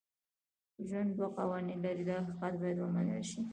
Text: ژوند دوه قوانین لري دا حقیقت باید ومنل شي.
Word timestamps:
ژوند 0.87 1.09
دوه 1.17 1.27
قوانین 1.39 1.79
لري 1.85 2.03
دا 2.09 2.15
حقیقت 2.25 2.53
باید 2.61 2.77
ومنل 2.79 3.23
شي. 3.29 3.41